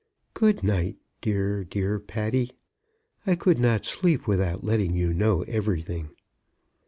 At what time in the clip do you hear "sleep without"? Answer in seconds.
3.85-4.63